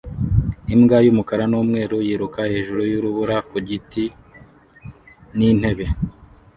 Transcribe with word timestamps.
Imbwa 0.73 0.97
y'umukara 1.05 1.43
n'umweru 1.51 1.95
yiruka 2.07 2.39
hejuru 2.51 2.81
y'urubura 2.91 3.35
ku 3.49 3.57
giti 3.67 4.03
n'intebe 5.37 5.85